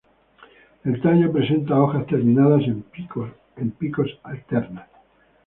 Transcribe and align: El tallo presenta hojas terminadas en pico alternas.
El 0.83 0.99
tallo 0.99 1.31
presenta 1.31 1.79
hojas 1.79 2.07
terminadas 2.07 2.63
en 2.63 2.81
pico 2.81 3.29
alternas. 4.23 4.87